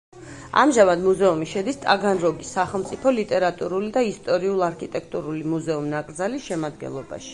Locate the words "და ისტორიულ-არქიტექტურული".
3.99-5.45